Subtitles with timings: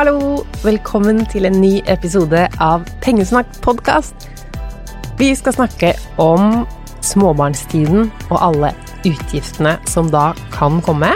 [0.00, 0.46] Hallo!
[0.64, 4.30] Velkommen til en ny episode av Pengesnakk podkast.
[5.18, 6.62] Vi skal snakke om
[7.04, 8.70] småbarnstiden og alle
[9.04, 11.10] utgiftene som da kan komme.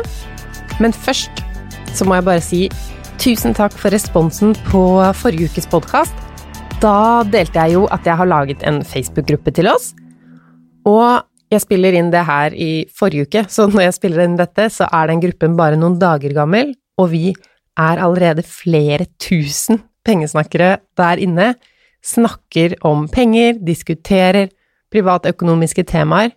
[0.84, 1.40] Men først
[1.96, 2.60] så må jeg bare si
[3.24, 4.84] tusen takk for responsen på
[5.16, 6.12] forrige ukes podkast.
[6.84, 9.94] Da delte jeg jo at jeg har laget en Facebook-gruppe til oss.
[10.84, 14.68] Og jeg spiller inn det her i forrige uke, så når jeg spiller inn dette,
[14.68, 17.30] så er den gruppen bare noen dager gammel, og vi
[17.80, 21.54] er allerede flere tusen pengesnakkere der inne,
[22.04, 24.50] snakker om penger, diskuterer
[24.92, 26.34] privatøkonomiske temaer.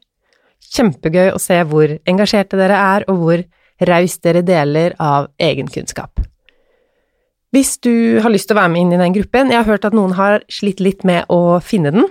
[0.73, 3.43] Kjempegøy å se hvor engasjerte dere er, og hvor
[3.87, 6.23] raust dere deler av egen kunnskap.
[7.53, 9.85] Hvis du har lyst til å være med inn i den gruppen, jeg har hørt
[9.87, 12.09] at noen har slitt litt med å finne den,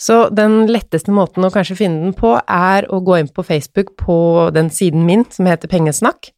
[0.00, 3.92] så den letteste måten å kanskje finne den på, er å gå inn på Facebook
[4.00, 4.16] på
[4.56, 6.32] den siden min som heter Pengesnakk,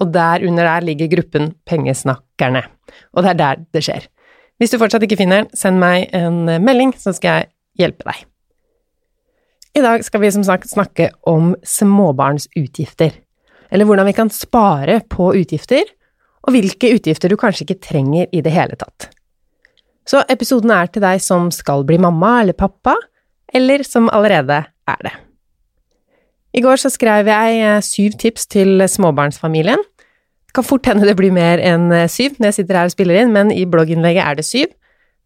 [0.00, 2.64] og der under der ligger gruppen Pengesnakkerne.
[3.12, 4.08] Og det er der det skjer.
[4.60, 7.50] Hvis du fortsatt ikke finner den, send meg en melding, så skal jeg
[7.82, 8.20] hjelpe deg.
[9.72, 13.14] I dag skal vi som sagt snakke om småbarnsutgifter,
[13.72, 15.88] eller hvordan vi kan spare på utgifter,
[16.44, 19.08] og hvilke utgifter du kanskje ikke trenger i det hele tatt.
[20.08, 22.96] Så episoden er til deg som skal bli mamma eller pappa,
[23.54, 25.14] eller som allerede er det.
[26.52, 29.80] I går så skrev jeg syv tips til småbarnsfamilien,
[30.46, 32.92] Det kan fort hende det blir mer enn eh, syv når jeg sitter her og
[32.92, 34.74] spiller inn, men i blogginnlegget er det syv.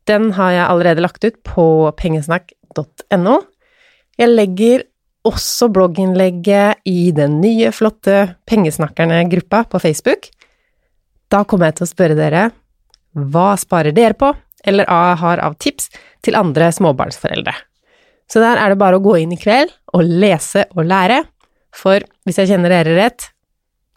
[0.07, 3.41] Den har jeg allerede lagt ut på pengesnakk.no.
[4.23, 4.85] Jeg legger
[5.27, 10.31] også blogginnlegget i den nye, flotte Pengesnakkerne-gruppa på Facebook.
[11.27, 12.49] Da kommer jeg til å spørre dere
[13.17, 14.31] hva sparer dere på,
[14.63, 15.91] eller har av tips
[16.23, 17.55] til andre småbarnsforeldre.
[18.27, 21.23] Så der er det bare å gå inn i kveld og lese og lære,
[21.75, 23.29] for hvis jeg kjenner dere rett,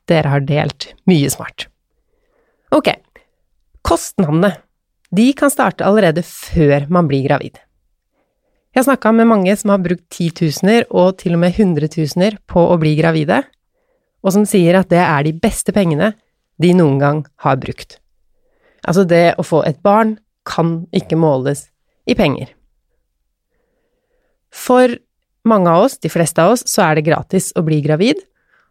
[0.09, 1.67] dere har delt mye smart.
[2.75, 2.91] Ok,
[3.85, 4.53] kostnadene.
[5.09, 7.57] De kan starte allerede før man blir gravid.
[8.69, 12.67] Jeg har snakka med mange som har brukt titusener og til og med hundretusener på
[12.69, 13.41] å bli gravide,
[14.21, 16.11] og som sier at det er de beste pengene
[16.61, 17.97] de noen gang har brukt.
[18.85, 20.17] Altså, det å få et barn
[20.47, 21.65] kan ikke måles
[22.05, 22.53] i penger.
[24.55, 24.95] For
[25.47, 28.21] mange av oss, de fleste av oss, så er det gratis å bli gravid,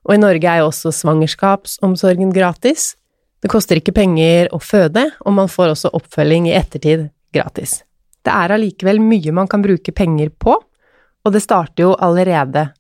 [0.07, 2.95] og i Norge er jo også svangerskapsomsorgen gratis.
[3.43, 7.83] Det koster ikke penger å føde, og man får også oppfølging i ettertid gratis.
[8.25, 12.71] Det er allikevel mye man kan bruke penger på, og det starter jo allerede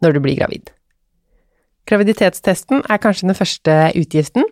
[0.00, 0.70] når du blir gravid.
[1.90, 4.46] Graviditetstesten er kanskje den første utgiften.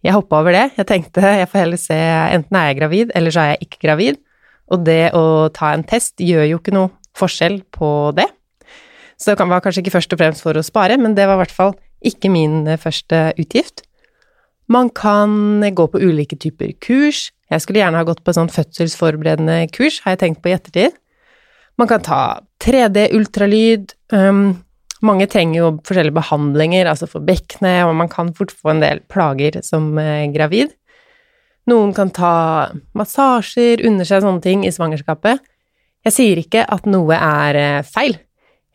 [0.00, 3.34] Jeg hoppa over det, jeg tenkte jeg får heller se enten er jeg gravid, eller
[3.34, 4.20] så er jeg ikke gravid,
[4.72, 8.28] og det å ta en test gjør jo ikke noe forskjell på det.
[9.20, 11.42] Så det var kanskje ikke først og fremst for å spare, men det var i
[11.42, 11.74] hvert fall
[12.06, 13.84] ikke min eh, første utgift.
[14.70, 17.28] Man kan gå på ulike typer kurs.
[17.50, 20.94] Jeg skulle gjerne ha gått på sånn fødselsforberedende kurs, har jeg tenkt på i ettertid.
[21.80, 22.20] Man kan ta
[22.62, 23.96] 3D-ultralyd.
[24.14, 24.60] Um,
[25.02, 29.00] mange trenger jo forskjellige behandlinger, altså for bekkenet, og man kan fort få en del
[29.10, 30.76] plager som eh, gravid.
[31.70, 32.34] Noen kan ta
[32.96, 35.42] massasjer, under seg sånne ting i svangerskapet.
[36.06, 38.16] Jeg sier ikke at noe er eh, feil,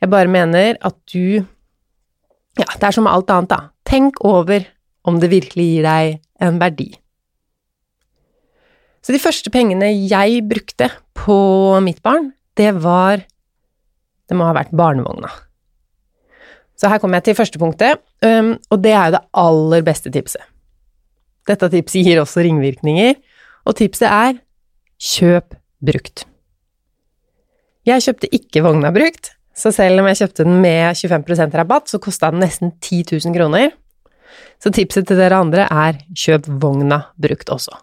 [0.01, 1.41] jeg bare mener at du
[2.55, 3.71] Ja, det er som alt annet, da.
[3.83, 4.63] Tenk over
[5.05, 6.87] om det virkelig gir deg en verdi.
[9.03, 10.87] Så de første pengene jeg brukte
[11.17, 11.37] på
[11.83, 13.25] mitt barn, det var
[14.25, 15.29] Det må ha vært barnevogna.
[16.73, 20.41] Så her kommer jeg til første punktet, og det er jo det aller beste tipset.
[21.45, 23.13] Dette tipset gir også ringvirkninger,
[23.69, 24.39] og tipset er
[24.97, 25.53] kjøp
[25.85, 26.25] brukt.
[27.85, 32.01] Jeg kjøpte ikke vogna brukt, så selv om jeg kjøpte den med 25% rabatt, så
[32.01, 33.75] kosta den nesten 10 000 kroner.
[34.59, 37.75] Så tipset til dere andre er kjøp vogna brukt også.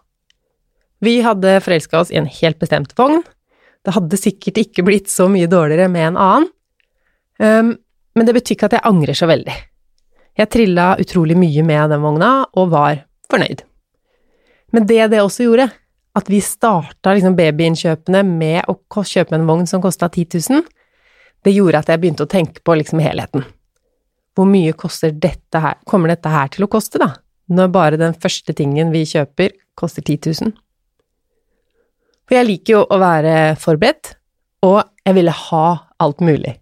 [1.02, 3.22] Vi hadde forelska oss i en helt bestemt vogn.
[3.82, 6.48] Det hadde sikkert ikke blitt så mye dårligere med en annen,
[7.42, 7.72] um,
[8.12, 9.54] men det betyr ikke at jeg angrer så veldig.
[10.38, 13.02] Jeg trilla utrolig mye med den vogna, og var
[13.32, 13.64] fornøyd.
[14.72, 15.70] Men det det også gjorde,
[16.18, 20.64] at vi starta liksom babyinnkjøpene med å kjøpe en vogn som kosta 10 000,
[21.42, 23.46] det gjorde at jeg begynte å tenke på liksom helheten.
[24.36, 24.72] Hvor mye
[25.20, 27.14] dette her, kommer dette her til å koste, da,
[27.48, 30.52] når bare den første tingen vi kjøper, koster 10 000?
[32.28, 34.14] For jeg liker jo å være forberedt,
[34.62, 35.66] og jeg ville ha
[36.00, 36.54] alt mulig.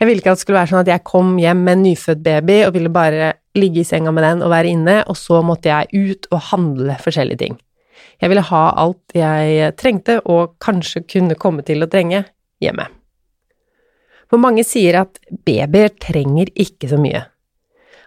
[0.00, 2.22] Jeg ville ikke at det skulle være sånn at jeg kom hjem med en nyfødt
[2.24, 5.70] baby og ville bare ligge i senga med den og være inne, og så måtte
[5.70, 7.60] jeg ut og handle forskjellige ting.
[8.22, 12.22] Jeg ville ha alt jeg trengte, og kanskje kunne komme til å trenge,
[12.62, 12.86] hjemme.
[14.30, 17.24] For mange sier at babyer trenger ikke så mye.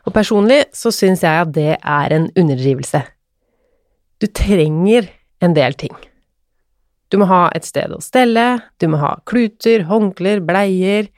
[0.08, 3.02] Og personlig så syns jeg at det er en underdrivelse.
[4.22, 5.10] Du trenger
[5.44, 5.94] en del ting.
[7.12, 8.46] Du må ha et sted å stelle,
[8.82, 11.12] du må ha kluter, håndklær, bleier.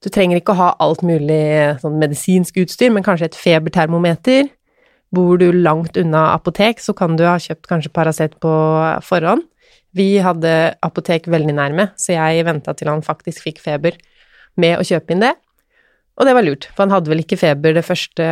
[0.00, 1.42] Du trenger ikke å ha alt mulig
[1.82, 4.48] sånn medisinsk utstyr, men kanskje et febertermometer.
[5.14, 8.52] Bor du langt unna apotek, så kan du ha kjøpt kanskje Paracet på
[9.06, 9.46] forhånd.
[9.96, 13.96] Vi hadde apotek veldig nærme, så jeg venta til han faktisk fikk feber
[14.60, 15.32] med å kjøpe inn det.
[16.18, 18.26] Og det var lurt, for han hadde vel ikke feber det første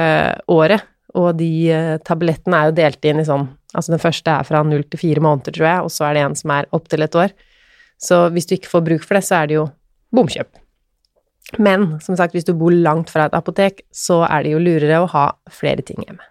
[0.53, 0.85] året,
[1.17, 4.63] og de eh, tablettene er jo delt inn i sånn Altså den første er fra
[4.65, 7.17] null til fire måneder, tror jeg, og så er det en som er opptil et
[7.21, 7.35] år.
[8.01, 9.65] Så hvis du ikke får bruk for det, så er det jo
[10.17, 10.49] bomkjøp.
[11.61, 15.03] Men som sagt, hvis du bor langt fra et apotek, så er det jo lurere
[15.03, 16.25] å ha flere ting hjemme.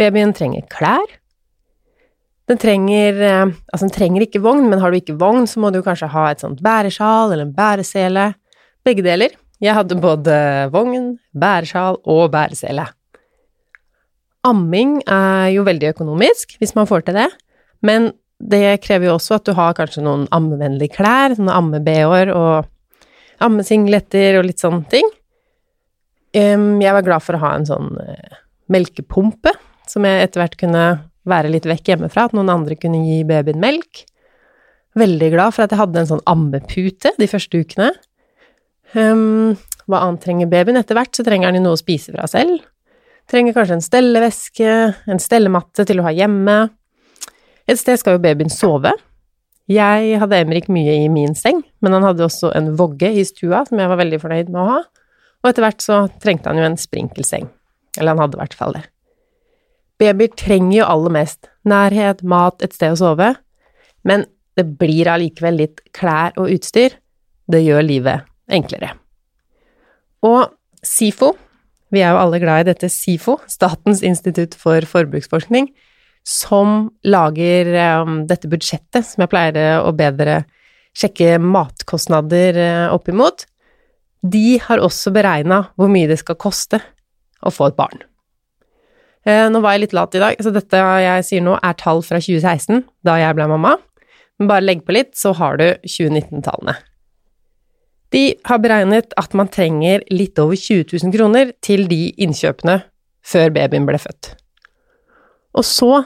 [0.00, 1.18] Babyen trenger klær.
[2.50, 5.70] Den trenger eh, Altså, den trenger ikke vogn, men har du ikke vogn, så må
[5.72, 8.32] du kanskje ha et sånt bæresjal eller en bæresele.
[8.84, 9.36] Begge deler.
[9.62, 10.34] Jeg hadde både
[10.74, 12.88] vogn, bæresjal og bæresele.
[14.42, 17.28] Amming er jo veldig økonomisk, hvis man får til det,
[17.86, 18.10] men
[18.42, 22.66] det krever jo også at du har kanskje noen ammevennlige klær, sånne amme-bh-er og
[23.42, 25.06] ammesingletter og litt sånne ting.
[26.34, 28.40] Jeg var glad for å ha en sånn eh,
[28.72, 29.52] melkepumpe,
[29.90, 30.86] som jeg etter hvert kunne
[31.28, 34.04] være litt vekk hjemmefra, at noen andre kunne gi babyen melk.
[34.98, 37.92] Veldig glad for at jeg hadde en sånn ammepute de første ukene.
[38.92, 39.54] Um,
[39.88, 40.80] hva annet trenger babyen?
[40.80, 42.60] Etter hvert så trenger han jo noe å spise fra selv.
[43.30, 44.74] Trenger kanskje en stelleveske,
[45.08, 46.58] en stellematte til å ha hjemme.
[47.70, 48.92] Et sted skal jo babyen sove.
[49.70, 53.62] Jeg hadde Emrik mye i min seng, men han hadde også en vogge i stua
[53.68, 54.80] som jeg var veldig fornøyd med å ha,
[55.42, 57.46] og etter hvert så trengte han jo en sprinkelseng.
[57.96, 58.84] Eller han hadde i hvert fall det.
[60.00, 63.32] Babyer trenger jo aller mest nærhet, mat, et sted å sove,
[64.08, 64.26] men
[64.58, 66.96] det blir allikevel litt klær og utstyr.
[67.48, 68.92] Det gjør livet enklere.
[70.26, 70.52] Og
[70.86, 71.32] SIFO,
[71.92, 75.70] vi er jo alle glad i dette SIFO, Statens institutt for forbruksforskning,
[76.26, 77.72] som lager
[78.02, 80.44] um, dette budsjettet som jeg pleier å bedre
[80.94, 83.46] sjekke matkostnader uh, opp imot.
[84.22, 86.78] De har også beregna hvor mye det skal koste
[87.42, 88.04] å få et barn.
[89.22, 92.02] Uh, nå var jeg litt lat i dag, så dette jeg sier nå er tall
[92.06, 93.76] fra 2016, da jeg ble mamma.
[94.40, 96.74] Men bare legg på litt, så har du 2019-tallene.
[98.12, 102.82] De har beregnet at man trenger litt over 20 000 kroner til de innkjøpene
[103.24, 104.34] før babyen ble født.
[105.56, 106.02] Og så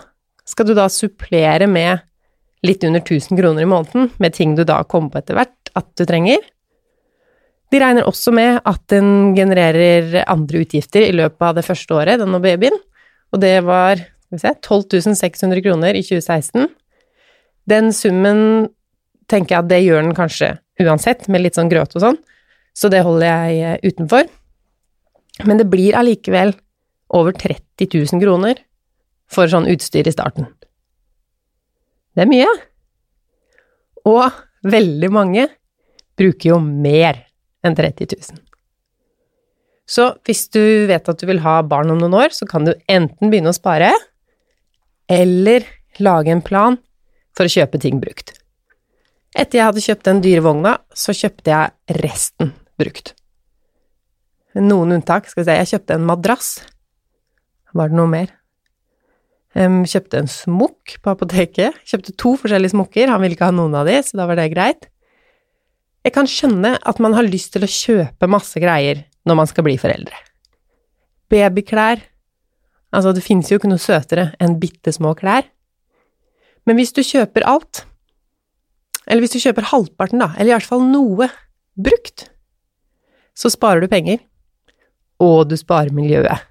[0.47, 2.05] skal du da supplere med
[2.67, 5.89] litt under 1000 kroner i måneden med ting du da kommer på etter hvert at
[5.99, 6.45] du trenger.
[7.75, 12.21] De regner også med at den genererer andre utgifter i løpet av det første året,
[12.23, 12.77] denne babyen,
[13.35, 14.01] og det var
[14.37, 16.69] se, 12 600 kroner i 2016.
[17.67, 18.69] Den summen
[19.31, 22.19] tenker jeg at det gjør den kanskje uansett, med litt sånn grøt og sånn,
[22.77, 24.29] så det holder jeg eh, utenfor.
[25.49, 26.55] Men det blir allikevel
[27.17, 28.61] over 30 000 kroner
[29.31, 30.49] for sånn utstyr i starten.
[32.17, 32.49] Det er mye.
[34.09, 34.37] Og
[34.67, 35.49] veldig mange
[36.17, 37.25] bruker jo mer
[37.67, 38.46] enn 30 000.
[39.87, 40.61] Så hvis du
[40.91, 43.57] vet at du vil ha barn om noen år, så kan du enten begynne å
[43.57, 43.93] spare,
[45.07, 45.67] eller
[46.03, 46.79] lage en plan
[47.37, 48.35] for å kjøpe ting brukt.
[49.37, 52.51] Etter jeg hadde kjøpt den dyre vogna, så kjøpte jeg resten
[52.81, 53.13] brukt.
[54.57, 56.51] Noen unntak, skal vi se, jeg kjøpte en madrass.
[57.77, 58.33] Var det noe mer?
[59.57, 61.77] Um, kjøpte en smokk på apoteket.
[61.89, 64.51] Kjøpte to forskjellige smokker, han ville ikke ha noen av de, så da var det
[64.55, 64.89] greit.
[66.07, 69.67] Jeg kan skjønne at man har lyst til å kjøpe masse greier når man skal
[69.67, 70.19] bli foreldre.
[71.31, 72.05] Babyklær
[72.95, 75.45] Altså, det finnes jo ikke noe søtere enn bitte små klær.
[76.67, 77.83] Men hvis du kjøper alt,
[79.07, 81.29] eller hvis du kjøper halvparten, da, eller i hvert fall noe
[81.77, 82.29] brukt,
[83.37, 84.23] så sparer du penger,
[85.21, 86.47] og du sparer miljøet.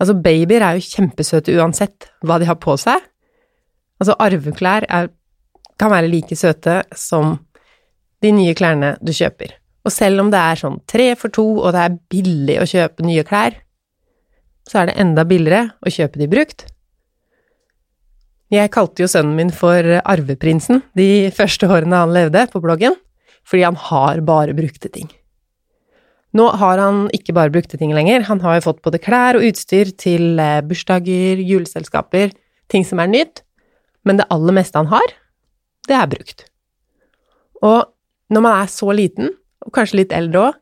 [0.00, 3.04] Altså, babyer er jo kjempesøte uansett hva de har på seg.
[4.00, 5.10] Altså, arveklær er,
[5.76, 7.36] kan være like søte som
[8.24, 9.59] de nye klærne du kjøper.
[9.86, 13.06] Og selv om det er sånn tre for to, og det er billig å kjøpe
[13.06, 13.56] nye klær,
[14.68, 16.66] så er det enda billigere å kjøpe de brukt,
[18.50, 22.96] jeg kalte jo sønnen min for Arveprinsen de første årene han levde på bloggen,
[23.46, 25.06] fordi han har bare brukte ting.
[26.34, 29.46] Nå har han ikke bare brukte ting lenger, han har jo fått både klær og
[29.46, 32.34] utstyr til eh, bursdager, juleselskaper,
[32.70, 33.44] ting som er nytt,
[34.06, 35.14] men det aller meste han har,
[35.86, 36.46] det er brukt.
[37.62, 37.86] Og
[38.34, 39.30] når man er så liten,
[39.66, 40.58] og kanskje litt eldre òg,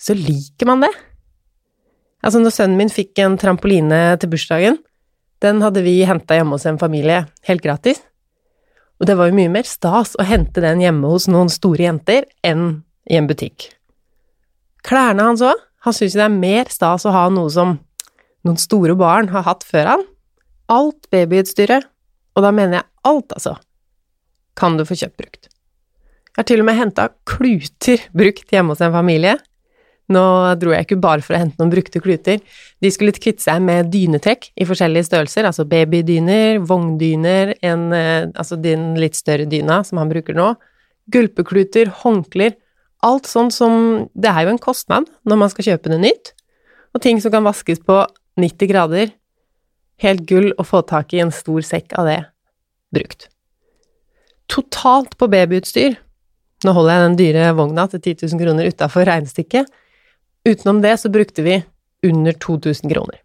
[0.00, 0.90] så liker man det.
[2.24, 4.78] Altså, når sønnen min fikk en trampoline til bursdagen,
[5.44, 8.00] den hadde vi henta hjemme hos en familie, helt gratis.
[9.00, 12.28] Og det var jo mye mer stas å hente den hjemme hos noen store jenter
[12.46, 13.68] enn i en butikk.
[14.84, 17.76] Klærne hans òg, han syns det er mer stas å ha noe som
[18.44, 20.10] noen store barn har hatt før han.
[20.72, 21.84] alt babyutstyret,
[22.34, 23.58] og da mener jeg alt, altså,
[24.56, 25.48] kan du få kjøpt brukt.
[26.34, 29.36] Jeg har til og med henta kluter brukt hjemme hos en familie.
[30.10, 30.22] Nå
[30.58, 32.40] dro jeg ikke bare for å hente noen brukte kluter.
[32.82, 38.58] De skulle kvitte seg med dynetrekk i forskjellige størrelser, altså babydyner, vogndyner, en, eh, altså
[38.58, 40.50] den litt større dyna som han bruker nå,
[41.14, 42.56] gulpekluter, håndklær,
[43.04, 46.32] alt sånt som Det er jo en kostnad når man skal kjøpe noe nytt,
[46.94, 48.02] og ting som kan vaskes på
[48.40, 49.12] 90 grader.
[50.02, 52.22] Helt gull å få tak i en stor sekk av det
[52.90, 53.28] brukt.
[54.50, 56.00] Totalt på babyutstyr
[56.64, 59.68] Nå holder jeg den dyre vogna til 10 000 kroner utafor regnestykket.
[60.48, 61.58] Utenom det så brukte vi
[62.04, 63.20] under 2000 kroner.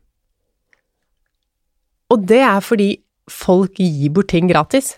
[2.09, 2.89] Og det er fordi
[3.29, 4.95] folk gir bort ting gratis.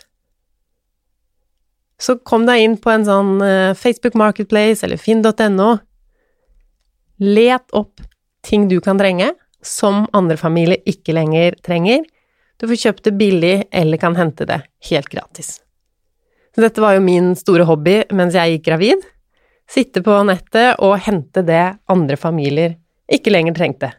[2.02, 5.72] Så kom deg inn på en sånn eh, Facebook Marketplace eller finn.no.
[7.22, 8.02] Let opp
[8.42, 12.08] ting du kan trenge, som andre familier ikke lenger trenger.
[12.58, 15.60] Du får kjøpt det billig eller kan hente det helt gratis.
[16.56, 19.04] Så dette var jo min store hobby mens jeg gikk gravid.
[19.72, 22.76] Sitte på nettet og hente det andre familier
[23.12, 23.92] ikke lenger trengte.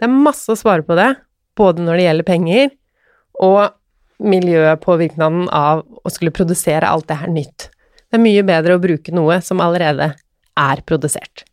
[0.00, 1.12] Det er masse å svare på det,
[1.56, 2.70] både når det gjelder penger
[3.40, 3.76] og
[4.20, 7.68] miljøpåvirkningen av å skulle produsere alt det her nytt.
[8.10, 10.12] Det er mye bedre å bruke noe som allerede
[10.60, 11.44] er produsert.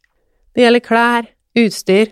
[0.55, 2.11] Det gjelder klær, utstyr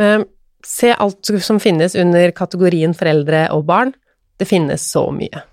[0.00, 0.28] ehm,
[0.66, 3.92] Se alt som finnes under kategorien foreldre og barn.
[4.34, 5.44] Det finnes så mye.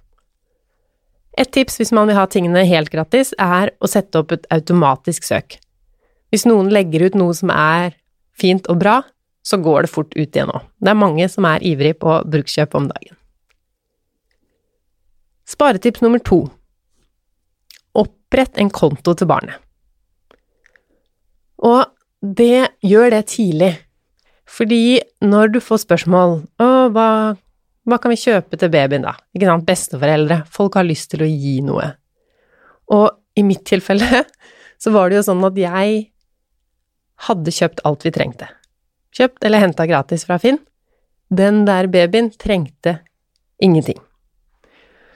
[1.39, 5.25] Et tips hvis man vil ha tingene helt gratis, er å sette opp et automatisk
[5.25, 5.57] søk.
[6.33, 7.97] Hvis noen legger ut noe som er
[8.37, 9.01] fint og bra,
[9.43, 10.63] så går det fort ut igjen òg.
[10.79, 13.17] Det er mange som er ivrig på brukskjøp om dagen.
[15.49, 16.45] Sparetips nummer to
[17.93, 19.59] Opprett en konto til barnet.
[21.61, 21.85] Og
[22.23, 23.73] det gjør det tidlig,
[24.49, 27.35] fordi når du får spørsmål Å, hva,
[27.89, 29.17] hva kan vi kjøpe til babyen, da?
[29.35, 31.89] Ikke sant, besteforeldre, folk har lyst til å gi noe.
[32.95, 33.09] Og
[33.39, 34.23] i mitt tilfelle
[34.81, 35.97] så var det jo sånn at jeg
[37.27, 38.47] hadde kjøpt alt vi trengte.
[39.13, 40.61] Kjøpt eller henta gratis fra Finn.
[41.33, 42.99] Den der babyen trengte
[43.63, 43.99] ingenting.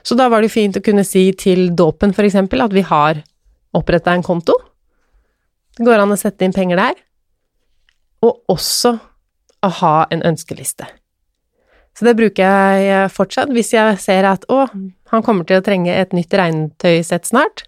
[0.02, 3.20] Så da var det fint å kunne si til dåpen, for eksempel, at vi har
[3.76, 4.54] oppretta en konto.
[5.76, 7.02] Det går an å sette inn penger der.
[8.24, 8.94] Og også
[9.62, 10.88] å ha en ønskeliste.
[11.98, 14.60] Så det bruker jeg fortsatt hvis jeg ser at å,
[15.10, 17.64] han kommer til å trenge et nytt regntøysett snart.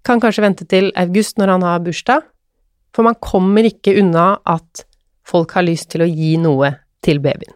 [0.00, 2.24] Kan kanskje vente til august når han har bursdag.
[2.96, 4.86] For man kommer ikke unna at
[5.28, 6.72] folk har lyst til å gi noe
[7.04, 7.52] til babyen.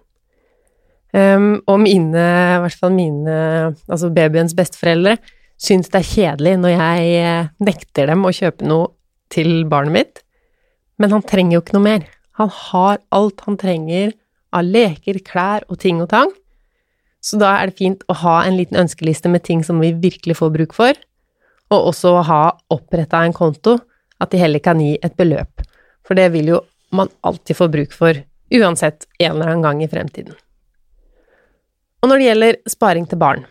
[1.17, 3.37] Um, og mine, i hvert fall mine,
[3.89, 5.17] altså babyens besteforeldre,
[5.61, 8.93] syns det er kjedelig når jeg eh, nekter dem å kjøpe noe
[9.33, 10.23] til barnet mitt.
[11.01, 12.07] Men han trenger jo ikke noe mer.
[12.37, 14.13] Han har alt han trenger
[14.55, 16.33] av leker, klær og ting og tang.
[17.21, 20.39] Så da er det fint å ha en liten ønskeliste med ting som vi virkelig
[20.41, 20.97] får bruk for,
[21.71, 22.43] og også å ha
[22.73, 23.79] oppretta en konto,
[24.21, 25.63] at de heller kan gi et beløp.
[26.05, 26.61] For det vil jo
[26.97, 28.17] man alltid få bruk for,
[28.51, 30.35] uansett en eller annen gang i fremtiden.
[32.01, 33.45] Og når det gjelder sparing til barn,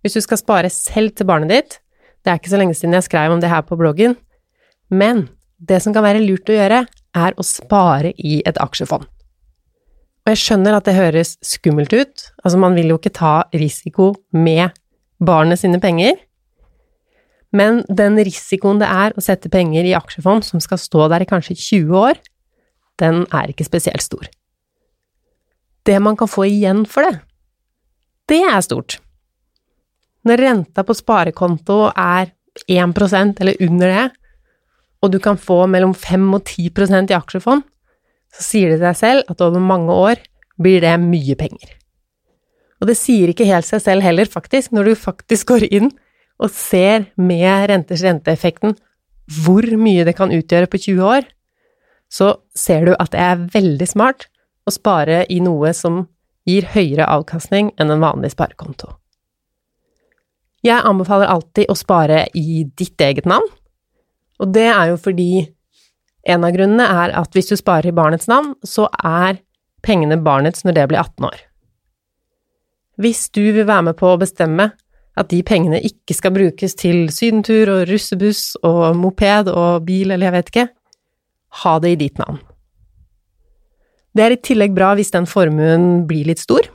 [0.00, 1.78] hvis du skal spare selv til barnet ditt,
[2.22, 4.16] det er ikke så lenge siden jeg skrev om det her på bloggen,
[4.88, 5.26] men
[5.58, 6.84] det som kan være lurt å gjøre,
[7.18, 9.04] er å spare i et aksjefond.
[10.28, 14.10] Og jeg skjønner at det høres skummelt ut, altså man vil jo ikke ta risiko
[14.36, 14.74] med
[15.24, 16.18] barnet sine penger,
[17.56, 21.28] men den risikoen det er å sette penger i aksjefond som skal stå der i
[21.30, 22.20] kanskje 20 år,
[23.00, 24.28] den er ikke spesielt stor.
[25.88, 27.22] Det man kan få igjen for det,
[28.28, 28.98] det er stort.
[30.28, 32.34] Når renta på sparekonto er
[32.68, 34.06] 1% eller under det,
[35.00, 37.64] og du kan få mellom 5 og 10% i aksjefond,
[38.38, 40.22] så sier det deg selv at over mange år
[40.62, 41.72] blir det mye penger.
[42.78, 45.90] Og det sier ikke helt seg selv heller, faktisk, når du faktisk går inn
[46.38, 48.76] og ser med renters renteeffekten
[49.42, 51.26] hvor mye det kan utgjøre på 20 år,
[52.08, 54.28] så ser du at det er veldig smart
[54.68, 56.06] å spare i noe som
[56.48, 58.94] gir høyere avkastning enn en vanlig sparekonto.
[60.64, 63.46] Jeg anbefaler alltid å spare i ditt eget navn,
[64.38, 65.30] og det er jo fordi
[66.28, 69.40] en av grunnene er at hvis du sparer i barnets navn, så er
[69.84, 71.38] pengene barnets når det blir 18 år.
[72.98, 74.72] Hvis du vil være med på å bestemme
[75.18, 80.28] at de pengene ikke skal brukes til sydentur og russebuss og moped og bil eller
[80.28, 80.66] jeg vet ikke,
[81.62, 82.40] ha det i ditt navn.
[84.14, 86.66] Det er i tillegg bra hvis den formuen blir litt stor.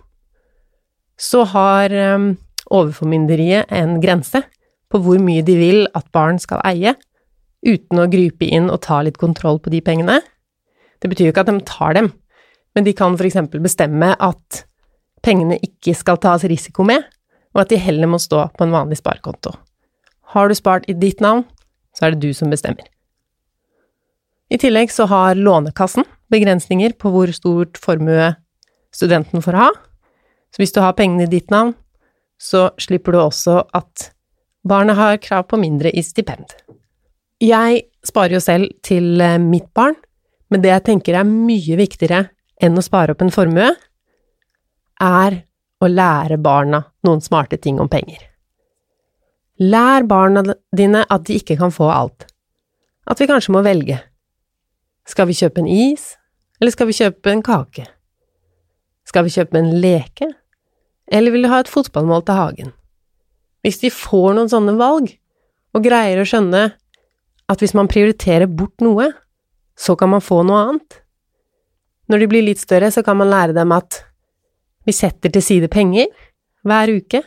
[1.20, 2.34] Så har um,
[2.72, 4.44] overformynderiet en grense
[4.92, 6.96] på hvor mye de vil at barn skal eie,
[7.64, 10.20] uten å gripe inn og ta litt kontroll på de pengene.
[11.02, 12.12] Det betyr jo ikke at de tar dem,
[12.76, 14.64] men de kan eksempel bestemme at
[15.24, 17.04] pengene ikke skal tas risiko med,
[17.54, 19.54] og at de heller må stå på en vanlig sparekonto.
[20.34, 21.46] Har du spart i ditt navn,
[21.94, 22.88] så er det du som bestemmer.
[24.50, 28.34] I tillegg så har Lånekassen begrensninger på hvor stort formue
[28.94, 29.70] studenten får ha,
[30.54, 31.74] så hvis du har pengene i ditt navn,
[32.38, 34.10] så slipper du også at
[34.68, 36.46] barnet har krav på mindre i stipend.
[37.42, 39.96] Jeg sparer jo selv til eh, mitt barn,
[40.52, 42.28] men det jeg tenker er mye viktigere
[42.62, 43.72] enn å spare opp en formue,
[45.02, 45.40] er
[45.84, 48.22] å lære barna noen smarte ting om penger.
[49.64, 50.44] Lær barna
[50.76, 52.28] dine at de ikke kan få alt,
[53.10, 54.00] at vi kanskje må velge.
[55.10, 56.14] Skal vi kjøpe en is,
[56.62, 57.88] eller skal vi kjøpe en kake?
[59.10, 60.30] Skal vi kjøpe en leke,
[61.12, 62.72] eller vil du ha et fotballmål til hagen?
[63.64, 65.12] Hvis de får noen sånne valg,
[65.74, 66.64] og greier å skjønne
[67.54, 69.12] at hvis man prioriterer bort noe,
[69.78, 71.00] så kan man få noe annet.
[72.12, 74.04] Når de blir litt større, så kan man lære dem at
[74.84, 76.10] vi setter til side penger
[76.68, 77.24] hver uke,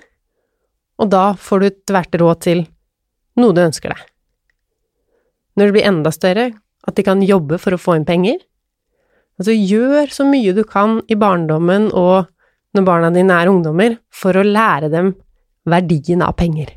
[1.00, 2.62] og da får du tvert råd til
[3.40, 4.04] noe du ønsker deg.
[5.56, 6.50] Når de blir enda større,
[6.87, 8.38] at de kan jobbe for å få inn penger.
[9.40, 12.28] Altså, gjør så mye du kan i barndommen og
[12.76, 15.14] når barna dine er ungdommer, for å lære dem
[15.68, 16.75] verdien av penger.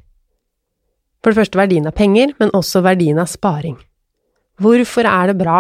[1.20, 3.78] For det første verdien av penger, men også verdien av sparing.
[4.60, 5.60] Hvorfor er det bra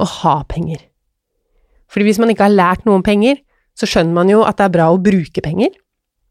[0.00, 0.82] å ha penger?
[1.90, 3.40] Fordi hvis man ikke har lært noe om penger,
[3.78, 5.72] så skjønner man jo at det er bra å bruke penger.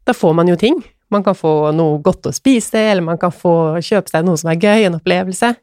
[0.07, 0.79] Da får man jo ting.
[1.09, 4.51] Man kan få noe godt å spise, eller man kan få kjøpe seg noe som
[4.51, 5.53] er gøy, en opplevelse.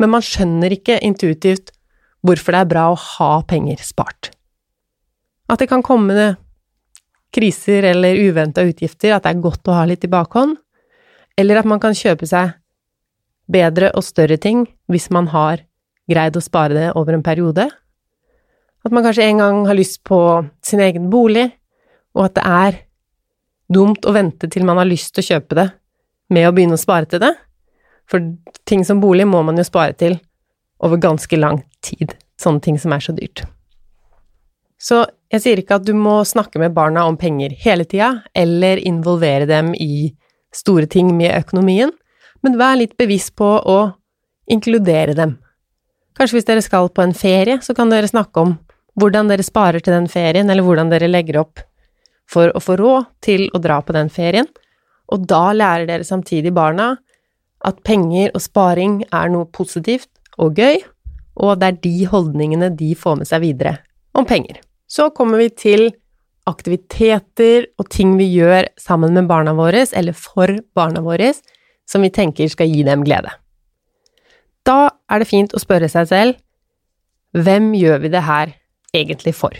[0.00, 1.72] Men man skjønner ikke intuitivt
[2.26, 4.30] hvorfor det er bra å ha penger spart.
[5.50, 6.34] At det kan komme
[7.36, 10.56] kriser eller uventa utgifter, at det er godt å ha litt i bakhånd,
[11.36, 12.54] eller at man kan kjøpe seg
[13.52, 15.62] bedre og større ting hvis man har
[16.10, 17.68] greid å spare det over en periode.
[18.86, 20.18] At man kanskje en gang har lyst på
[20.62, 21.48] sin egen bolig,
[22.14, 22.78] og at det er
[23.72, 25.66] dumt å vente til man har lyst til å kjøpe det
[26.32, 27.32] med å begynne å spare til det.
[28.06, 28.22] For
[28.66, 30.20] ting som bolig må man jo spare til
[30.86, 33.42] over ganske lang tid, sånne ting som er så dyrt.
[34.78, 38.78] Så jeg sier ikke at du må snakke med barna om penger hele tida, eller
[38.78, 40.12] involvere dem i
[40.56, 41.92] store ting med økonomien,
[42.44, 43.78] men vær litt bevisst på å
[44.50, 45.36] inkludere dem.
[46.16, 48.56] Kanskje hvis dere skal på en ferie, så kan dere snakke om
[48.96, 51.60] hvordan dere sparer til den ferien, eller hvordan dere legger opp
[52.30, 54.48] for å få råd til å dra på den ferien,
[55.12, 56.94] og da lærer dere samtidig barna
[57.66, 60.10] at penger og sparing er noe positivt
[60.42, 60.80] og gøy,
[61.36, 63.76] og det er de holdningene de får med seg videre
[64.16, 64.58] om penger.
[64.88, 65.90] Så kommer vi til
[66.46, 71.32] aktiviteter og ting vi gjør sammen med barna våre, eller for barna våre,
[71.86, 73.32] som vi tenker skal gi dem glede.
[74.66, 76.42] Da er det fint å spørre seg selv
[77.36, 78.54] hvem gjør vi det her
[78.96, 79.54] egentlig for?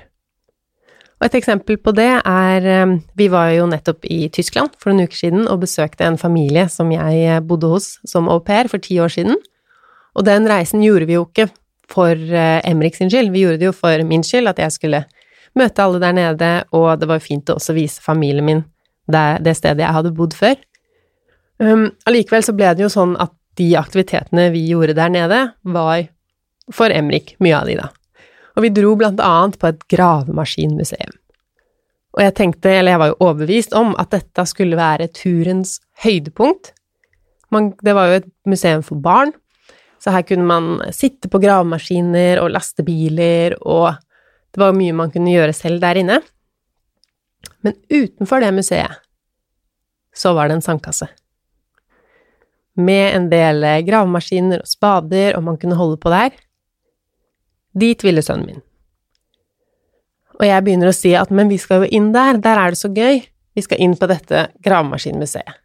[1.16, 5.08] Og et eksempel på det er eh, Vi var jo nettopp i Tyskland for noen
[5.08, 8.82] uker siden og besøkte en familie som jeg eh, bodde hos som au pair for
[8.82, 9.38] ti år siden.
[10.16, 11.48] Og den reisen gjorde vi jo ikke
[11.88, 15.04] for eh, Emrik sin skyld, vi gjorde det jo for min skyld, at jeg skulle
[15.56, 18.64] møte alle der nede, og det var fint å også vise familien min
[19.06, 20.56] det, det stedet jeg hadde bodd før.
[21.62, 26.08] Um, så ble det jo sånn at de aktivitetene vi gjorde der nede, var
[26.74, 27.92] for Emrik, mye av de, da
[28.56, 31.16] og vi dro blant annet på et gravemaskinmuseum.
[32.16, 36.72] Og jeg tenkte, eller jeg var jo overbevist om, at dette skulle være turens høydepunkt.
[37.52, 39.34] Man, det var jo et museum for barn,
[40.00, 43.92] så her kunne man sitte på gravemaskiner og lastebiler, og
[44.56, 46.22] det var mye man kunne gjøre selv der inne.
[47.60, 49.02] Men utenfor det museet
[50.16, 51.10] så var det en sandkasse.
[52.80, 56.32] Med en del gravemaskiner og spader, og man kunne holde på der.
[57.76, 58.64] Dit ville sønnen min.
[60.40, 62.80] Og jeg begynner å si at men vi skal jo inn der, der er det
[62.80, 63.20] så gøy,
[63.56, 65.56] vi skal inn på dette gravemaskinmuseet.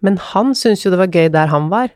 [0.00, 1.92] Men han syntes jo det var gøy der han var,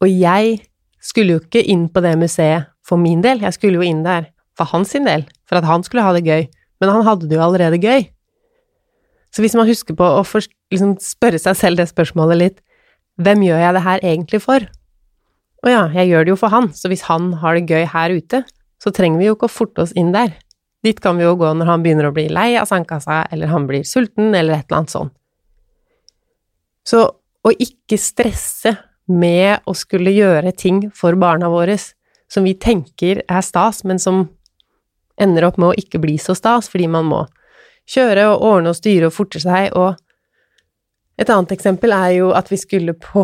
[0.00, 0.62] og jeg
[1.04, 4.28] skulle jo ikke inn på det museet for min del, jeg skulle jo inn der
[4.58, 6.46] for hans sin del, for at han skulle ha det gøy,
[6.80, 8.06] men han hadde det jo allerede gøy.
[9.34, 12.60] Så hvis man husker på å for, liksom spørre seg selv det spørsmålet litt,
[13.18, 14.66] hvem gjør jeg det her egentlig for?
[15.64, 18.14] Å ja, jeg gjør det jo for han, så hvis han har det gøy her
[18.14, 18.44] ute,
[18.82, 20.34] så trenger vi jo ikke å forte oss inn der.
[20.84, 23.66] Dit kan vi jo gå når han begynner å bli lei av sandkassa, eller han
[23.70, 25.14] blir sulten, eller et eller annet sånt.
[26.84, 28.74] Så å ikke stresse
[29.08, 31.78] med å skulle gjøre ting for barna våre
[32.30, 34.26] som vi tenker er stas, men som
[35.20, 37.24] ender opp med å ikke bli så stas, fordi man må
[37.90, 39.94] kjøre og ordne og styre og forte seg, og
[41.20, 43.22] et annet eksempel er jo at vi skulle på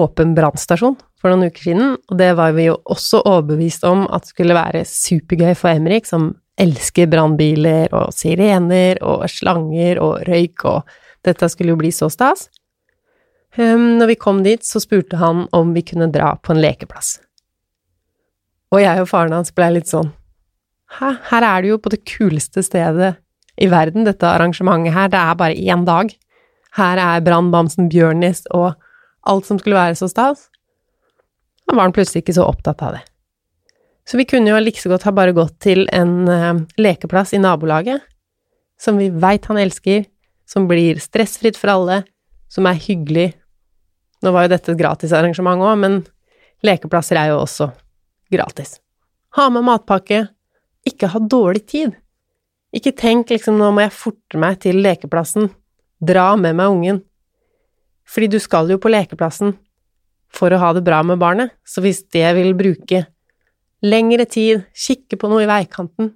[0.00, 4.30] åpen brannstasjon for noen uker siden, og det var vi jo også overbevist om at
[4.30, 10.94] skulle være supergøy for Emrik, som elsker brannbiler og sirener og slanger og røyk, og
[11.26, 12.48] dette skulle jo bli så stas.
[13.56, 17.18] Um, når vi kom dit, så spurte han om vi kunne dra på en lekeplass.
[18.74, 20.10] Og jeg og faren hans blei litt sånn
[20.98, 23.16] Hæ, her er du jo på det kuleste stedet
[23.58, 26.10] i verden, dette arrangementet her, det er bare én dag.
[26.74, 28.74] Her er brannbamsen Bjørnis og
[29.30, 30.48] alt som skulle være så stas.
[31.66, 33.02] Da var han plutselig ikke så opptatt av det.
[34.06, 37.42] Så vi kunne jo like så godt ha bare gått til en uh, lekeplass i
[37.42, 38.02] nabolaget,
[38.78, 40.04] som vi veit han elsker,
[40.50, 42.02] som blir stressfritt for alle,
[42.50, 43.30] som er hyggelig.
[44.22, 46.02] Nå var jo dette et gratisarrangement òg, men
[46.66, 47.70] lekeplasser er jo også
[48.32, 48.78] gratis.
[49.36, 50.26] Ha med matpakke,
[50.86, 51.94] ikke ha dårlig tid.
[52.74, 55.50] Ikke tenk liksom nå må jeg forte meg til lekeplassen,
[56.02, 57.02] dra med meg ungen.
[58.04, 59.54] Fordi du skal jo på lekeplassen
[60.34, 63.04] for å ha det bra med barnet, så hvis det vil bruke
[63.84, 66.14] lengre tid, kikke på noe i veikanten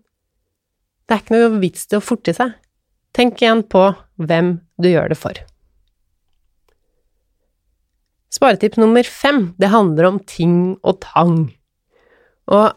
[1.08, 2.50] Det er ikke noe vits til å forte seg.
[3.16, 3.86] Tenk igjen på
[4.20, 5.38] hvem du gjør det for.
[8.28, 11.48] Sparetips nummer fem, det handler om ting og tang.
[12.48, 12.72] Og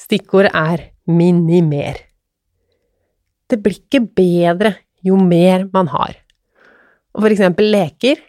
[0.00, 2.00] stikkordet er minimer.
[3.50, 6.16] Det blir ikke bedre jo mer man har.
[7.14, 8.20] Og for eksempel leker.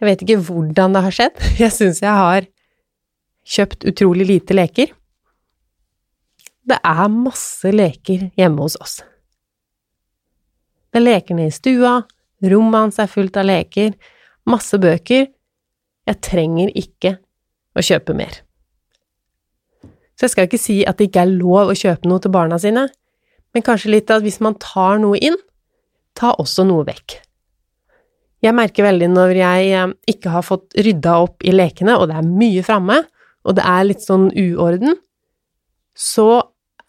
[0.00, 1.40] Jeg vet ikke hvordan det har skjedd.
[1.62, 2.46] Jeg syns jeg har
[3.44, 4.92] kjøpt utrolig lite leker.
[6.64, 8.94] Det er masse leker hjemme hos oss.
[10.88, 11.98] Det er lekene i stua,
[12.48, 13.92] rommet hans er fullt av leker,
[14.48, 15.26] masse bøker.
[16.08, 17.16] Jeg trenger ikke
[17.74, 18.38] å kjøpe mer.
[20.14, 22.58] Så jeg skal ikke si at det ikke er lov å kjøpe noe til barna
[22.62, 22.86] sine,
[23.54, 25.36] men kanskje litt at hvis man tar noe inn,
[26.14, 27.18] ta også noe vekk.
[28.44, 32.18] Jeg merker veldig når jeg eh, ikke har fått rydda opp i lekene, og det
[32.20, 33.00] er mye framme,
[33.44, 34.98] og det er litt sånn uorden,
[35.94, 36.28] så,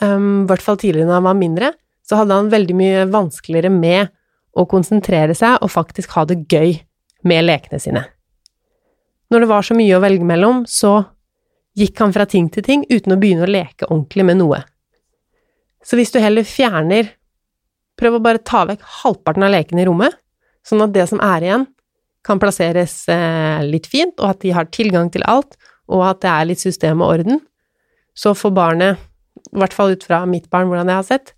[0.02, 1.72] um, i hvert fall tidligere når han var mindre,
[2.06, 4.12] så hadde han veldig mye vanskeligere med
[4.56, 6.78] å konsentrere seg og faktisk ha det gøy
[7.28, 8.06] med lekene sine.
[9.34, 11.00] Når det var så mye å velge mellom, så
[11.76, 14.62] gikk han fra ting til ting uten å begynne å leke ordentlig med noe.
[15.86, 17.14] Så hvis du heller fjerner
[17.96, 20.18] Prøv å bare ta vekk halvparten av lekene i rommet,
[20.68, 21.62] sånn at det som er igjen,
[22.28, 25.56] kan plasseres eh, litt fint, og at de har tilgang til alt,
[25.88, 27.40] og at det er litt system og orden,
[28.12, 29.06] så får barnet,
[29.48, 31.32] i hvert fall ut fra mitt barn, hvordan jeg har sett,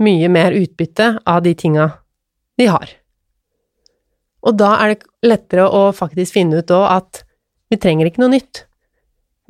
[0.00, 1.90] mye mer utbytte av de tinga
[2.56, 2.96] de har.
[4.44, 7.24] Og da er det lettere å faktisk finne ut òg at
[7.72, 8.64] vi trenger ikke noe nytt.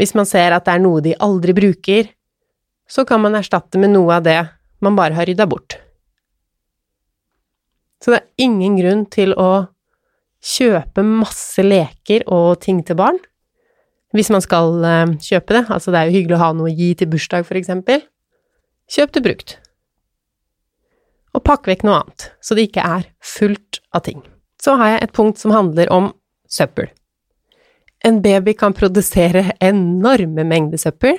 [0.01, 2.09] Hvis man ser at det er noe de aldri bruker,
[2.91, 4.41] så kan man erstatte med noe av det
[4.85, 5.79] man bare har rydda bort.
[8.03, 9.67] Så det er ingen grunn til å
[10.45, 13.17] kjøpe masse leker og ting til barn.
[14.15, 16.75] Hvis man skal uh, kjøpe det, altså det er jo hyggelig å ha noe å
[16.75, 18.05] gi til bursdag, for eksempel.
[18.93, 19.57] Kjøp det brukt.
[21.35, 24.21] Og pakk vekk noe annet, så det ikke er fullt av ting.
[24.63, 26.13] Så har jeg et punkt som handler om
[26.47, 26.93] søppel.
[28.05, 31.17] En baby kan produsere enorme mengder søppel,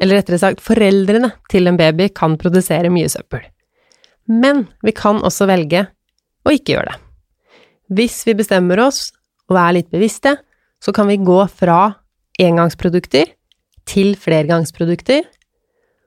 [0.00, 3.44] eller rettere sagt, foreldrene til en baby kan produsere mye søppel.
[4.26, 5.86] Men vi kan også velge
[6.46, 7.02] å ikke gjøre det.
[7.96, 9.10] Hvis vi bestemmer oss
[9.50, 10.34] og er litt bevisste,
[10.82, 11.96] så kan vi gå fra
[12.42, 13.30] engangsprodukter
[13.86, 15.22] til flergangsprodukter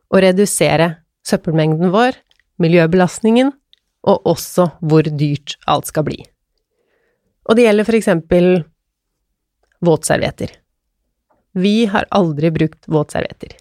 [0.10, 0.92] og redusere
[1.26, 2.18] søppelmengden vår,
[2.60, 3.54] miljøbelastningen
[4.10, 6.20] og også hvor dyrt alt skal bli.
[7.48, 8.50] Og det gjelder for eksempel
[9.86, 10.52] våtservietter.
[11.54, 13.56] Vi har aldri brukt våtservietter.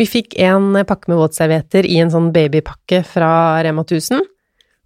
[0.00, 3.30] Vi fikk en pakke med våtservietter i en sånn babypakke fra
[3.64, 4.22] Rema 1000,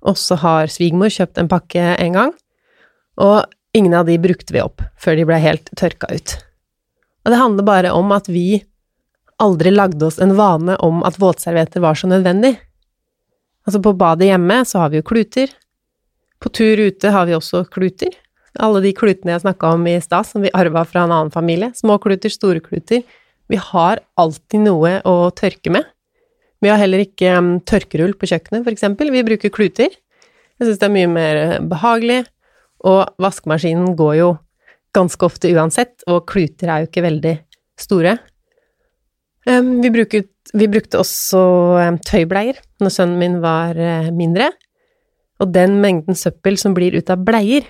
[0.05, 2.33] og så har svigermor kjøpt en pakke en gang,
[3.23, 3.45] og
[3.77, 6.37] ingen av de brukte vi opp før de ble helt tørka ut.
[7.25, 8.65] Og det handler bare om at vi
[9.43, 12.55] aldri lagde oss en vane om at våtservietter var så nødvendig.
[13.65, 15.51] Altså, på badet hjemme så har vi jo kluter.
[16.43, 18.13] På tur ute har vi også kluter.
[18.63, 21.73] Alle de klutene jeg snakka om i stad, som vi arva fra en annen familie.
[21.75, 23.03] Små kluter, store kluter.
[23.51, 25.89] Vi har alltid noe å tørke med.
[26.65, 29.11] Vi har heller ikke um, tørkerull på kjøkkenet, eksempel.
[29.13, 29.93] Vi bruker kluter.
[30.55, 32.21] Jeg syns det er mye mer eh, behagelig,
[32.87, 34.29] og vaskemaskinen går jo
[34.95, 37.35] ganske ofte uansett, og kluter er jo ikke veldig
[37.81, 38.15] store.
[39.45, 41.41] Vi, bruket, vi brukte også
[42.07, 44.53] tøybleier når sønnen min var uh, mindre,
[45.43, 47.67] og den mengden søppel som blir ut av bleier,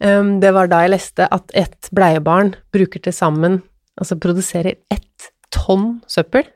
[0.00, 3.58] det var da jeg leste at ett bleiebarn bruker til sammen,
[4.00, 6.46] altså produserer ett tonn søppel.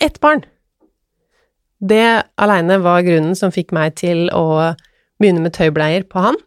[0.00, 0.44] Ett barn!
[1.82, 4.74] Det aleine var grunnen som fikk meg til å
[5.20, 6.38] begynne med tøybleier på han,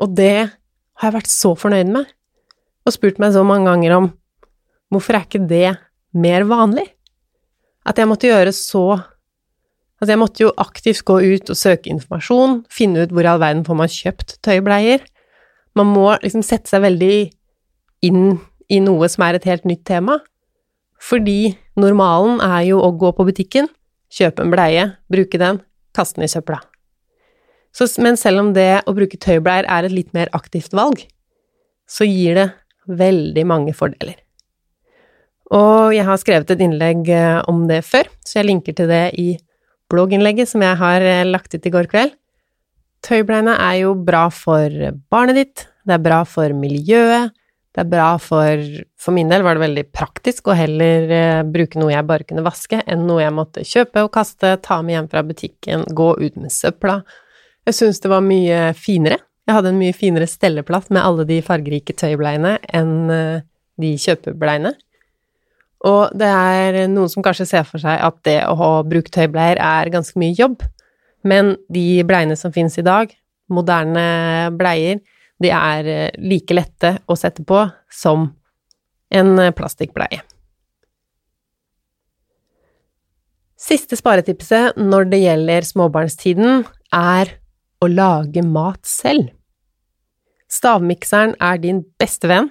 [0.00, 2.08] og det har jeg vært så fornøyd med,
[2.84, 4.10] og spurt meg så mange ganger om
[4.90, 5.76] hvorfor er ikke det
[6.16, 6.90] mer vanlig?
[7.88, 8.84] at jeg måtte gjøre så
[10.00, 13.40] Altså, jeg måtte jo aktivt gå ut og søke informasjon, finne ut hvor i all
[13.42, 15.02] verden får man kjøpt tøybleier.
[15.78, 17.14] Man må liksom sette seg veldig
[18.06, 18.24] inn
[18.70, 20.18] i noe som er et helt nytt tema.
[21.00, 23.70] Fordi normalen er jo å gå på butikken,
[24.12, 25.62] kjøpe en bleie, bruke den,
[25.96, 26.60] kaste den i søpla.
[27.72, 31.04] Så, men selv om det å bruke tøybleier er et litt mer aktivt valg,
[31.90, 32.48] så gir det
[32.90, 34.18] veldig mange fordeler.
[35.54, 39.04] Og jeg har skrevet et innlegg eh, om det før, så jeg linker til det
[39.18, 39.32] i
[39.90, 42.14] blogginnlegget som jeg har eh, lagt ut i går kveld.
[43.06, 44.72] Tøybleiene er jo bra for
[45.12, 47.32] barnet ditt, det er bra for miljøet,
[47.70, 48.60] det er bra for
[49.00, 52.44] For min del var det veldig praktisk å heller eh, bruke noe jeg bare kunne
[52.44, 56.36] vaske, enn noe jeg måtte kjøpe og kaste, ta med hjem fra butikken, gå ut
[56.36, 56.98] med søpla.
[57.68, 59.20] Jeg syns det var mye finere.
[59.46, 62.92] Jeg hadde en mye finere stelleplass med alle de fargerike tøybleiene enn
[63.80, 64.74] de kjøpebleiene.
[65.88, 69.92] Og det er noen som kanskje ser for seg at det å bruke tøybleier er
[69.92, 70.60] ganske mye jobb,
[71.26, 73.12] men de bleiene som finnes i dag,
[73.50, 75.00] moderne bleier,
[75.40, 78.28] de er eh, like lette å sette på som
[79.10, 80.20] en plastikkbleie.
[83.60, 86.62] Siste sparetipset når det gjelder småbarnstiden,
[86.94, 87.34] er
[87.80, 89.28] å lage mat selv.
[90.50, 92.48] Stavmikseren er din beste venn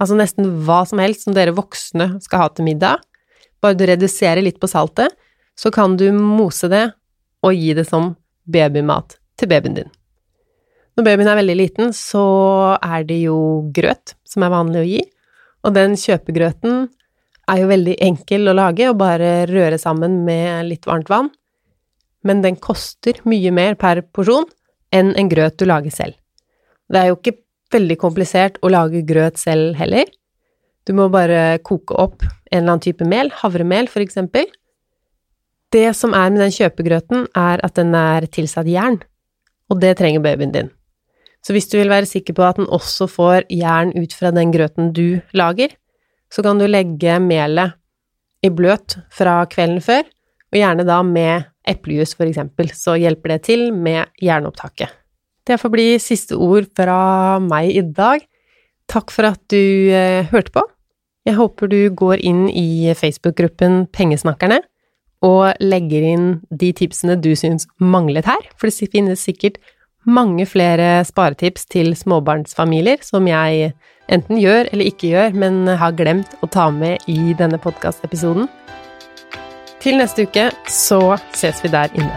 [0.00, 3.02] Altså nesten hva som helst som dere voksne skal ha til middag.
[3.60, 5.12] Bare du reduserer litt på saltet,
[5.52, 6.86] så kan du mose det
[7.46, 8.14] og gi det som
[8.50, 9.90] babymat til babyen din.
[10.98, 12.24] Når babyen er veldig liten, så
[12.76, 13.36] er det jo
[13.74, 15.02] grøt som er vanlig å gi,
[15.64, 16.88] og den kjøpegrøten
[17.50, 21.30] er jo veldig enkel å lage og bare røre sammen med litt varmt vann,
[22.26, 24.48] men den koster mye mer per porsjon
[24.94, 26.16] enn en grøt du lager selv.
[26.90, 27.38] Det er jo ikke
[27.72, 30.08] veldig komplisert å lage grøt selv heller.
[30.84, 34.48] Du må bare koke opp en eller annen type mel, havremel for eksempel.
[35.70, 38.98] Det som er med den kjøpegrøten, er at den er tilsatt jern,
[39.70, 40.70] og det trenger babyen din.
[41.46, 44.50] Så hvis du vil være sikker på at den også får jern ut fra den
[44.52, 45.70] grøten du lager,
[46.30, 47.76] så kan du legge melet
[48.44, 50.02] i bløt fra kvelden før,
[50.50, 54.90] og gjerne da med eplejus for eksempel, så hjelper det til med jernopptaket.
[55.46, 58.24] Det får bli siste ord fra meg i dag.
[58.90, 60.64] Takk for at du eh, hørte på.
[61.26, 64.60] Jeg håper du går inn i Facebook-gruppen Pengesnakkerne
[65.26, 69.60] og legger inn de tipsene du syns manglet her, for det finnes sikkert
[70.08, 73.74] mange flere sparetips til småbarnsfamilier som jeg
[74.10, 78.48] enten gjør eller ikke gjør, men har glemt å ta med i denne podkastepisoden.
[79.80, 82.16] Til neste uke så ses vi der inne.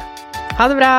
[0.58, 0.98] Ha det bra!